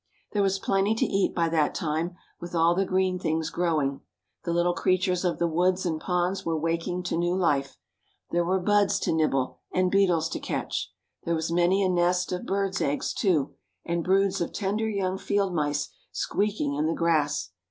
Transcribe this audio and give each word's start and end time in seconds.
There 0.31 0.41
was 0.41 0.57
plenty 0.57 0.95
to 0.95 1.05
eat 1.05 1.35
by 1.35 1.47
that 1.49 1.75
time, 1.75 2.15
with 2.39 2.55
all 2.55 2.73
the 2.73 2.87
green 2.87 3.19
things 3.19 3.51
growing. 3.51 4.01
The 4.45 4.51
little 4.51 4.73
creatures 4.73 5.23
of 5.23 5.37
the 5.37 5.47
woods 5.47 5.85
and 5.85 6.01
ponds 6.01 6.43
were 6.43 6.57
waking 6.57 7.03
to 7.03 7.17
new 7.17 7.35
life. 7.35 7.77
There 8.31 8.43
were 8.43 8.59
buds 8.59 8.97
to 9.01 9.11
nibble 9.13 9.59
and 9.71 9.91
beetles 9.91 10.27
to 10.29 10.39
catch. 10.39 10.91
There 11.25 11.35
was 11.35 11.51
many 11.51 11.83
a 11.83 11.87
nest 11.89 12.31
of 12.31 12.47
birds' 12.47 12.81
eggs, 12.81 13.13
too, 13.13 13.53
and 13.85 14.03
broods 14.03 14.41
of 14.41 14.53
tender 14.53 14.89
young 14.89 15.19
field 15.19 15.53
mice 15.53 15.89
squeaking 16.11 16.73
in 16.73 16.87
the 16.87 16.95
grass. 16.95 17.51